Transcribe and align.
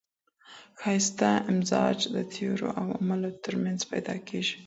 ښايسته 0.79 1.29
امتزاج 1.51 1.97
د 2.15 2.17
تيوري 2.33 2.67
او 2.79 2.87
عمل 2.99 3.21
ترمنځ 3.43 3.79
پيدا 3.91 4.15
کېږي. 4.27 4.57